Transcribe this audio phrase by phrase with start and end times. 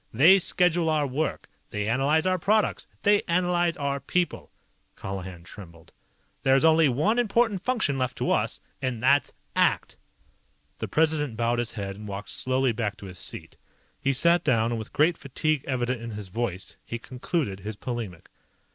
[0.11, 1.47] They schedule our work.
[1.69, 2.87] They analyze our products.
[3.03, 4.49] They analyze our people."
[4.97, 5.91] Colihan trembled.
[6.41, 8.59] "There's only one important function left to us.
[8.81, 9.97] And that's ACT!"
[10.79, 13.57] The President bowed his head and walked slowly back to his seat.
[14.01, 18.31] He sat down, and with great fatigue evident in his voice, he concluded his polemic.